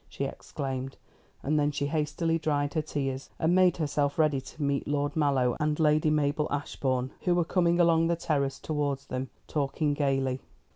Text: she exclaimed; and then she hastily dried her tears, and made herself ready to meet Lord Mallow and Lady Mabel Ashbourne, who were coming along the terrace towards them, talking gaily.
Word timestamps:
she 0.09 0.23
exclaimed; 0.23 0.97
and 1.43 1.59
then 1.59 1.69
she 1.69 1.85
hastily 1.85 2.39
dried 2.39 2.73
her 2.73 2.81
tears, 2.81 3.29
and 3.37 3.53
made 3.53 3.77
herself 3.77 4.17
ready 4.17 4.41
to 4.41 4.63
meet 4.63 4.87
Lord 4.87 5.15
Mallow 5.15 5.55
and 5.59 5.79
Lady 5.79 6.09
Mabel 6.09 6.47
Ashbourne, 6.49 7.11
who 7.25 7.35
were 7.35 7.45
coming 7.45 7.79
along 7.79 8.07
the 8.07 8.15
terrace 8.15 8.57
towards 8.57 9.05
them, 9.05 9.29
talking 9.47 9.93
gaily. 9.93 10.39